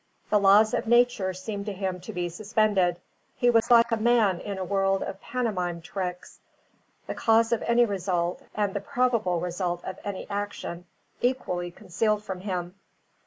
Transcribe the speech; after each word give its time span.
The 0.31 0.39
laws 0.39 0.73
of 0.73 0.87
nature 0.87 1.31
seemed 1.31 1.67
to 1.67 1.73
him 1.73 1.99
to 1.99 2.11
be 2.11 2.27
suspended; 2.27 2.99
he 3.35 3.51
was 3.51 3.69
like 3.69 3.91
a 3.91 3.97
man 3.97 4.39
in 4.39 4.57
a 4.57 4.63
world 4.65 5.03
of 5.03 5.21
pantomime 5.21 5.79
tricks; 5.79 6.39
the 7.05 7.13
cause 7.13 7.51
of 7.51 7.61
any 7.67 7.85
result, 7.85 8.41
and 8.55 8.73
the 8.73 8.81
probable 8.81 9.39
result 9.39 9.83
of 9.85 9.99
any 10.03 10.27
action, 10.27 10.85
equally 11.21 11.69
concealed 11.69 12.23
from 12.23 12.39
him. 12.41 12.73